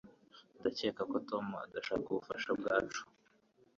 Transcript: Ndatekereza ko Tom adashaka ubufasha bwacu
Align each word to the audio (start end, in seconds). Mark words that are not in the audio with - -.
Ndatekereza 0.59 1.03
ko 1.11 1.17
Tom 1.29 1.45
adashaka 1.65 2.05
ubufasha 2.09 2.49
bwacu 2.59 3.01